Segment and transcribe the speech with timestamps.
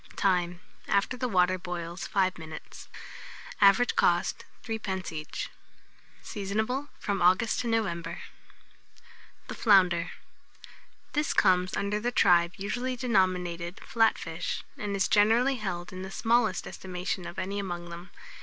[0.15, 0.61] Time.
[0.87, 2.89] After the water boils, 5 minutes.
[3.61, 5.11] Average cost, 3d.
[5.11, 5.51] each.
[6.23, 8.17] Seasonable from August to November.
[8.17, 8.29] [Illustration:
[8.63, 10.11] FLOUNDERS.] THE FLOUNDER.
[11.13, 16.09] This comes under the tribe usually denominated Flat fish, and is generally held in the
[16.09, 18.09] smallest estimation of any among them.